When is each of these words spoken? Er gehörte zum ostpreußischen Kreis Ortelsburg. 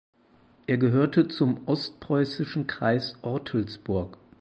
Er 0.65 0.79
gehörte 0.79 1.27
zum 1.27 1.67
ostpreußischen 1.67 2.65
Kreis 2.65 3.13
Ortelsburg. 3.21 4.17